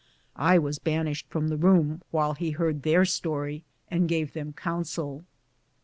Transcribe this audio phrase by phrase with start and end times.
[0.35, 5.25] I was banished from the room, while he heard their story and gave them counsel.